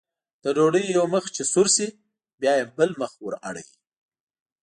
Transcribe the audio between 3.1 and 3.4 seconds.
ور